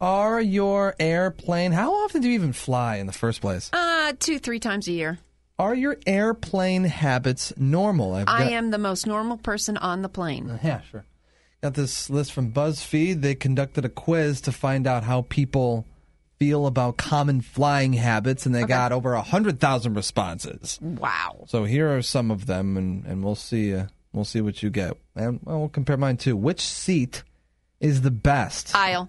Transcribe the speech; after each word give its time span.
Are 0.00 0.40
your 0.40 0.94
airplane? 1.00 1.72
How 1.72 2.04
often 2.04 2.20
do 2.20 2.28
you 2.28 2.34
even 2.34 2.52
fly 2.52 2.96
in 2.96 3.06
the 3.06 3.12
first 3.12 3.40
place? 3.40 3.70
Uh, 3.72 4.12
two, 4.18 4.38
three 4.38 4.60
times 4.60 4.88
a 4.88 4.92
year. 4.92 5.18
Are 5.58 5.74
your 5.74 5.96
airplane 6.06 6.84
habits 6.84 7.52
normal? 7.56 8.12
I've 8.14 8.28
I 8.28 8.40
got- 8.44 8.52
am 8.52 8.70
the 8.70 8.78
most 8.78 9.06
normal 9.06 9.38
person 9.38 9.76
on 9.78 10.02
the 10.02 10.08
plane. 10.10 10.60
Yeah, 10.62 10.82
sure. 10.82 11.04
Got 11.62 11.74
this 11.74 12.10
list 12.10 12.32
from 12.34 12.52
BuzzFeed. 12.52 13.22
They 13.22 13.34
conducted 13.34 13.86
a 13.86 13.88
quiz 13.88 14.42
to 14.42 14.52
find 14.52 14.86
out 14.86 15.02
how 15.04 15.22
people 15.22 15.86
feel 16.38 16.66
about 16.66 16.98
common 16.98 17.40
flying 17.40 17.94
habits, 17.94 18.44
and 18.44 18.54
they 18.54 18.64
got 18.64 18.92
over 18.92 19.14
a 19.14 19.22
hundred 19.22 19.58
thousand 19.58 19.94
responses. 19.94 20.78
Wow. 20.82 21.44
So 21.48 21.64
here 21.64 21.96
are 21.96 22.02
some 22.02 22.30
of 22.30 22.44
them, 22.44 22.76
and, 22.76 23.06
and 23.06 23.24
we'll 23.24 23.34
see. 23.34 23.74
Uh, 23.74 23.86
we'll 24.12 24.26
see 24.26 24.42
what 24.42 24.62
you 24.62 24.68
get, 24.68 24.92
and 25.14 25.40
well, 25.44 25.60
we'll 25.60 25.68
compare 25.70 25.96
mine 25.96 26.18
too. 26.18 26.36
Which 26.36 26.60
seat 26.60 27.22
is 27.80 28.02
the 28.02 28.10
best? 28.10 28.74
Aisle. 28.76 29.08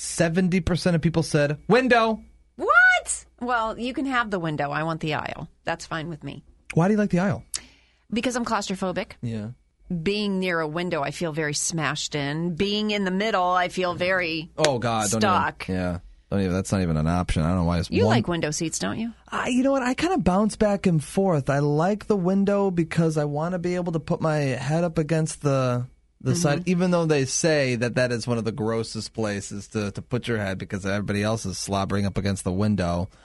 Seventy 0.00 0.60
percent 0.60 0.94
of 0.94 1.02
people 1.02 1.24
said 1.24 1.58
window. 1.66 2.22
What? 2.54 3.24
Well, 3.40 3.76
you 3.76 3.92
can 3.92 4.06
have 4.06 4.30
the 4.30 4.38
window. 4.38 4.70
I 4.70 4.84
want 4.84 5.00
the 5.00 5.14
aisle. 5.14 5.48
That's 5.64 5.86
fine 5.86 6.08
with 6.08 6.22
me. 6.22 6.44
Why 6.74 6.86
do 6.86 6.92
you 6.92 6.98
like 6.98 7.10
the 7.10 7.18
aisle? 7.18 7.42
Because 8.08 8.36
I'm 8.36 8.44
claustrophobic. 8.44 9.14
Yeah. 9.22 9.48
Being 10.02 10.38
near 10.38 10.60
a 10.60 10.68
window, 10.68 11.02
I 11.02 11.10
feel 11.10 11.32
very 11.32 11.52
smashed 11.52 12.14
in. 12.14 12.54
Being 12.54 12.92
in 12.92 13.02
the 13.02 13.10
middle, 13.10 13.42
I 13.42 13.70
feel 13.70 13.92
very. 13.92 14.50
Oh 14.56 14.78
God, 14.78 15.10
don't 15.10 15.24
Even, 15.24 15.54
yeah. 15.68 15.98
Don't 16.30 16.42
even, 16.42 16.52
that's 16.52 16.70
not 16.70 16.82
even 16.82 16.96
an 16.96 17.08
option. 17.08 17.42
I 17.42 17.48
don't 17.48 17.56
know 17.56 17.64
why 17.64 17.80
it's 17.80 17.90
You 17.90 18.04
one 18.04 18.14
like 18.14 18.28
window 18.28 18.52
seats, 18.52 18.78
don't 18.78 19.00
you? 19.00 19.12
I, 19.32 19.48
you 19.48 19.64
know 19.64 19.72
what? 19.72 19.82
I 19.82 19.94
kind 19.94 20.14
of 20.14 20.22
bounce 20.22 20.54
back 20.54 20.86
and 20.86 21.02
forth. 21.02 21.50
I 21.50 21.58
like 21.58 22.06
the 22.06 22.16
window 22.16 22.70
because 22.70 23.18
I 23.18 23.24
want 23.24 23.54
to 23.54 23.58
be 23.58 23.74
able 23.74 23.92
to 23.92 24.00
put 24.00 24.20
my 24.20 24.36
head 24.36 24.84
up 24.84 24.96
against 24.96 25.42
the 25.42 25.86
the 26.20 26.34
side, 26.34 26.60
mm-hmm. 26.60 26.70
even 26.70 26.90
though 26.90 27.06
they 27.06 27.24
say 27.24 27.76
that 27.76 27.94
that 27.94 28.10
is 28.12 28.26
one 28.26 28.38
of 28.38 28.44
the 28.44 28.52
grossest 28.52 29.12
places 29.12 29.68
to, 29.68 29.90
to 29.92 30.02
put 30.02 30.26
your 30.26 30.38
head 30.38 30.58
because 30.58 30.84
everybody 30.84 31.22
else 31.22 31.46
is 31.46 31.58
slobbering 31.58 32.06
up 32.06 32.18
against 32.18 32.44
the 32.44 32.52
window. 32.52 33.08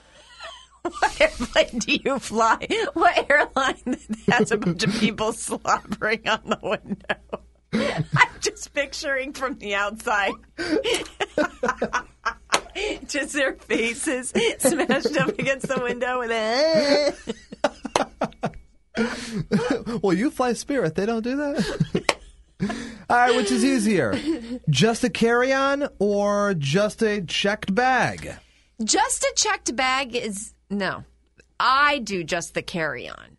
What 0.84 1.18
airplane 1.18 1.78
do 1.78 1.96
you 2.04 2.18
fly? 2.18 2.58
What 2.92 3.30
airline 3.30 3.96
has 4.28 4.50
a 4.50 4.58
bunch 4.58 4.84
of 4.84 4.92
people 4.92 5.32
slobbering 5.32 6.28
on 6.28 6.40
the 6.44 6.58
window? 6.62 7.40
I'm 8.14 8.28
just 8.40 8.70
picturing 8.74 9.32
from 9.32 9.54
the 9.54 9.76
outside. 9.76 10.32
just 13.08 13.32
their 13.32 13.54
faces 13.54 14.34
smashed 14.58 15.16
up 15.16 15.38
against 15.38 15.68
the 15.68 15.80
window 15.82 16.18
with 16.18 16.30
a. 16.30 17.14
Eh. 18.96 19.96
well, 20.02 20.12
you 20.12 20.30
fly 20.30 20.52
Spirit. 20.52 20.96
They 20.96 21.06
don't 21.06 21.22
do 21.22 21.36
that. 21.36 22.03
All 23.10 23.16
right, 23.16 23.36
which 23.36 23.50
is 23.50 23.64
easier, 23.64 24.18
just 24.70 25.04
a 25.04 25.10
carry-on 25.10 25.88
or 25.98 26.54
just 26.54 27.02
a 27.02 27.20
checked 27.20 27.74
bag? 27.74 28.36
Just 28.82 29.22
a 29.22 29.32
checked 29.36 29.74
bag 29.76 30.16
is 30.16 30.54
no. 30.70 31.04
I 31.60 31.98
do 31.98 32.24
just 32.24 32.54
the 32.54 32.62
carry 32.62 33.08
on. 33.08 33.36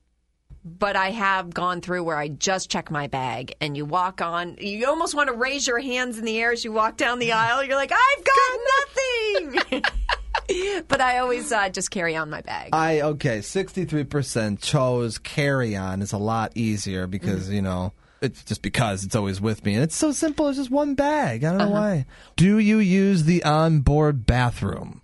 But 0.64 0.96
I 0.96 1.12
have 1.12 1.54
gone 1.54 1.82
through 1.82 2.04
where 2.04 2.18
I 2.18 2.28
just 2.28 2.72
check 2.72 2.90
my 2.90 3.06
bag 3.06 3.56
and 3.62 3.78
you 3.78 3.86
walk 3.86 4.22
on. 4.22 4.56
You 4.60 4.88
almost 4.88 5.14
want 5.14 5.30
to 5.30 5.36
raise 5.36 5.68
your 5.68 5.80
hands 5.80 6.18
in 6.18 6.26
the 6.26 6.40
air 6.40 6.52
as 6.52 6.64
you 6.64 6.72
walk 6.72 6.98
down 6.98 7.20
the 7.20 7.34
aisle. 7.34 7.64
You're 7.64 7.76
like, 7.76 7.92
I've 7.92 8.24
got 8.24 9.62
nothing. 9.70 9.84
but 10.88 11.02
I 11.02 11.20
always 11.20 11.52
uh, 11.52 11.70
just 11.70 11.92
carry 11.92 12.16
on 12.16 12.32
my 12.32 12.42
bag. 12.42 12.70
I 12.74 13.02
okay, 13.02 13.42
sixty-three 13.42 14.06
percent 14.06 14.60
chose 14.60 15.20
carry-on 15.20 16.02
is 16.02 16.14
a 16.14 16.18
lot 16.18 16.52
easier 16.56 17.06
because 17.06 17.50
you 17.50 17.62
know 17.62 17.94
it's 18.26 18.44
just 18.44 18.62
because 18.62 19.04
it's 19.04 19.16
always 19.16 19.40
with 19.40 19.64
me 19.64 19.76
and 19.76 19.84
it's 19.84 19.96
so 19.96 20.12
simple. 20.12 20.50
It's 20.50 20.58
just 20.58 20.72
one 20.72 20.96
bag. 20.96 21.44
I 21.44 21.50
don't 21.50 21.58
know 21.58 21.66
uh-huh. 21.66 21.74
why. 21.74 22.06
Do 22.36 22.60
you 22.60 22.80
use 22.80 23.24
the 23.24 23.44
onboard 23.44 24.26
bathroom? 24.26 25.02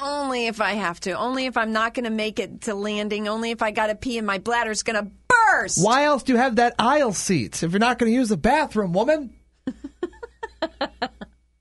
only 0.00 0.46
if 0.46 0.60
I 0.60 0.72
have 0.72 1.00
to. 1.00 1.12
Only 1.12 1.46
if 1.46 1.56
I'm 1.56 1.72
not 1.72 1.94
going 1.94 2.04
to 2.04 2.10
make 2.10 2.38
it 2.38 2.62
to 2.62 2.74
landing. 2.74 3.28
Only 3.28 3.50
if 3.50 3.62
I 3.62 3.70
got 3.70 3.88
to 3.88 3.94
pee 3.94 4.18
and 4.18 4.26
my 4.26 4.38
bladder's 4.38 4.82
going 4.82 5.02
to 5.02 5.10
burst. 5.28 5.82
Why 5.82 6.04
else 6.04 6.22
do 6.22 6.32
you 6.32 6.38
have 6.38 6.56
that 6.56 6.74
aisle 6.78 7.12
seat 7.12 7.62
if 7.62 7.72
you're 7.72 7.78
not 7.78 7.98
going 7.98 8.10
to 8.10 8.16
use 8.16 8.28
the 8.28 8.36
bathroom, 8.36 8.92
woman? 8.92 9.34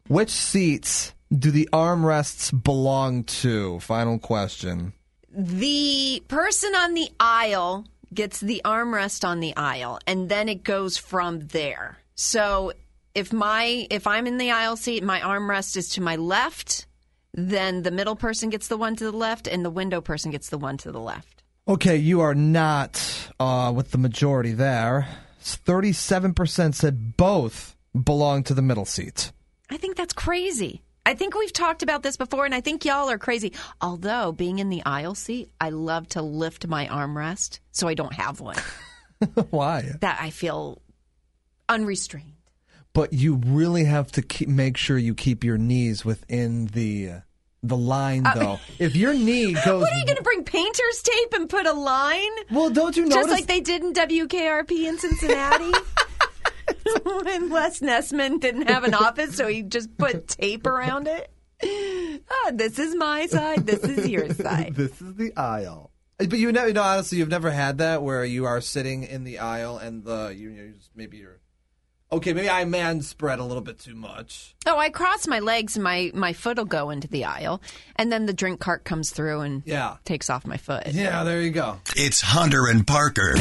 Which 0.08 0.30
seats 0.30 1.14
do 1.36 1.52
the 1.52 1.70
armrests 1.74 2.52
belong 2.64 3.26
to? 3.26 3.80
Final 3.82 4.20
question. 4.20 4.94
the 5.30 6.24
person 6.28 6.74
on 6.76 6.94
the 6.94 7.10
aisle 7.20 7.86
gets 8.18 8.40
the 8.42 8.62
armrest 8.66 9.24
on 9.24 9.40
the 9.40 9.54
aisle 9.56 10.00
and 10.08 10.28
then 10.28 10.50
it 10.50 10.64
goes 10.64 10.98
from 10.98 11.40
there 11.48 11.98
so 12.16 12.74
if 13.14 13.32
my 13.32 13.88
if 13.92 14.08
i'm 14.08 14.26
in 14.28 14.38
the 14.38 14.52
aisle 14.52 14.76
seat 14.76 15.04
my 15.04 15.20
armrest 15.22 15.78
is 15.78 15.88
to 15.90 16.02
my 16.02 16.16
left 16.16 16.88
then 17.34 17.84
the 17.84 17.92
middle 17.92 18.16
person 18.16 18.50
gets 18.50 18.68
the 18.68 18.78
one 18.86 18.96
to 18.96 19.04
the 19.06 19.18
left 19.28 19.48
and 19.48 19.64
the 19.64 19.70
window 19.70 20.02
person 20.02 20.32
gets 20.32 20.50
the 20.50 20.58
one 20.58 20.78
to 20.78 20.92
the 20.92 21.00
left 21.00 21.38
Okay, 21.70 21.98
you 21.98 22.22
are 22.22 22.34
not 22.34 22.94
uh, 23.42 23.74
with 23.76 23.92
the 23.92 23.98
majority 23.98 24.54
there. 24.54 25.06
Thirty-seven 25.42 26.34
percent 26.34 26.76
said 26.76 27.18
both 27.18 27.76
belong 27.94 28.44
to 28.44 28.54
the 28.54 28.62
middle 28.62 28.86
seat. 28.86 29.34
i 29.70 29.76
think 29.76 29.98
that's 29.98 30.14
crazy 30.14 30.82
i 31.08 31.14
think 31.16 31.36
we've 31.36 31.54
talked 31.54 31.82
about 31.82 32.04
this 32.04 32.18
before 32.18 32.46
and 32.46 32.54
i 32.54 32.62
think 32.62 32.86
y'all 32.86 33.10
are 33.10 33.18
crazy 33.18 33.54
although 33.82 34.32
being 34.32 34.60
in 34.60 34.70
the 34.70 34.82
aisle 34.86 35.16
seat 35.16 35.50
i 35.60 35.70
love 35.70 36.08
to 36.08 36.22
lift 36.22 36.68
my 36.68 36.86
armrest 36.88 37.60
so 37.72 37.88
i 37.88 37.94
don't 37.94 38.14
have 38.14 38.40
one 38.40 38.58
Why? 39.50 39.94
that 40.02 40.20
i 40.22 40.30
feel 40.30 40.82
unrestrained 41.70 42.34
But 42.94 43.14
you 43.14 43.36
really 43.46 43.86
have 43.86 44.12
to 44.14 44.22
keep, 44.22 44.48
make 44.50 44.78
sure 44.78 44.98
you 44.98 45.14
keep 45.16 45.44
your 45.44 45.58
knees 45.58 46.04
within 46.06 46.68
the 46.68 47.10
uh, 47.10 47.20
the 47.64 47.78
line, 47.78 48.24
though. 48.36 48.60
if 48.80 48.96
your 48.96 49.14
knee 49.14 49.54
goes, 49.54 49.82
What 49.82 49.92
are 49.92 49.98
you 49.98 50.06
going 50.06 50.18
to 50.18 50.24
bring 50.24 50.44
painter's 50.44 51.02
tape 51.02 51.34
and 51.34 51.50
put 51.50 51.66
a 51.66 51.74
line? 51.74 52.32
well, 52.52 52.70
don't 52.70 52.96
you 52.96 53.04
notice? 53.04 53.16
Just 53.16 53.30
like 53.30 53.48
they 53.48 53.60
did 53.60 53.84
in 53.84 53.94
WKRP 53.94 54.88
in 54.88 54.98
Cincinnati? 55.00 55.72
when 57.04 57.50
Les 57.50 57.80
Nessman 57.82 58.40
didn't 58.40 58.70
have 58.70 58.84
an 58.84 58.94
office, 58.94 59.36
so 59.36 59.48
he 59.48 59.64
just 59.64 59.98
put 59.98 60.28
tape 60.28 60.66
around 60.66 61.08
it. 61.08 61.32
Ah, 62.30 62.52
this 62.54 62.78
is 62.80 62.96
my 62.96 63.26
side, 63.26 63.66
this 63.66 63.84
is 63.84 64.08
your 64.08 64.30
side. 64.34 64.76
this 64.76 65.02
is 65.02 65.16
the 65.16 65.36
aisle. 65.36 65.92
But 66.20 66.34
you 66.40 66.52
never, 66.52 66.68
you 66.68 66.74
know, 66.74 66.82
honestly, 66.84 67.20
you've 67.20 67.30
never 67.30 67.52
had 67.52 67.78
that 67.80 68.02
where 68.02 68.26
you 68.26 68.46
are 68.46 68.60
sitting 68.62 69.04
in 69.04 69.24
the 69.24 69.40
aisle 69.40 69.78
and 69.78 70.04
the 70.04 70.34
you, 70.36 70.50
you 70.50 70.74
just, 70.76 70.90
maybe 70.96 71.18
you're 71.18 71.40
okay. 72.12 72.34
Maybe 72.34 72.50
I 72.50 72.66
man 72.66 73.02
spread 73.04 73.38
a 73.38 73.44
little 73.44 73.62
bit 73.62 73.78
too 73.80 73.94
much. 73.94 74.56
Oh, 74.66 74.78
I 74.80 74.90
cross 74.90 75.28
my 75.28 75.40
legs 75.40 75.76
and 75.78 75.84
my, 75.84 76.12
my 76.16 76.34
foot 76.34 76.58
will 76.58 76.66
go 76.66 76.90
into 76.90 77.08
the 77.08 77.26
aisle, 77.26 77.62
and 77.98 78.12
then 78.12 78.26
the 78.26 78.34
drink 78.34 78.60
cart 78.60 78.84
comes 78.84 79.12
through 79.12 79.42
and 79.42 79.62
Yeah. 79.66 79.98
takes 80.06 80.30
off 80.32 80.46
my 80.48 80.58
foot. 80.58 80.88
Yeah, 80.88 81.24
there 81.24 81.42
you 81.42 81.52
go. 81.52 81.80
It's 81.96 82.22
Hunter 82.22 82.66
and 82.68 82.86
Parker. 82.88 83.36